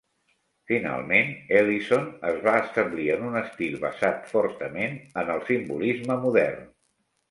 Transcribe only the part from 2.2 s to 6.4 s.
es va establir en un estil basat fortament en el simbolisme